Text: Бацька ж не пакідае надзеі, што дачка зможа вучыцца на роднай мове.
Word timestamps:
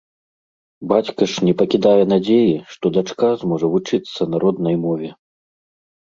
Бацька 0.91 1.23
ж 1.33 1.41
не 1.47 1.51
пакідае 1.59 2.03
надзеі, 2.13 2.55
што 2.75 2.85
дачка 2.95 3.29
зможа 3.41 3.69
вучыцца 3.75 4.21
на 4.31 4.37
роднай 4.45 4.75
мове. 4.87 5.09